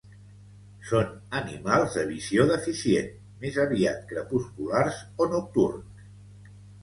Són 0.91 1.11
animals 1.39 1.97
de 1.97 2.05
visió 2.11 2.45
deficient, 2.53 3.11
més 3.45 3.59
aviat 3.65 4.01
crepusculars 4.13 5.03
o 5.05 5.29
nocturns. 5.37 6.09